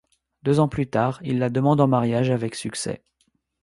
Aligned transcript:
Deux 0.41 0.59
ans 0.59 0.67
plus 0.67 0.89
tard, 0.89 1.19
il 1.23 1.37
la 1.37 1.51
demande 1.51 1.79
en 1.79 1.85
mariage, 1.87 2.31
avec 2.31 2.55
succès. 2.55 3.03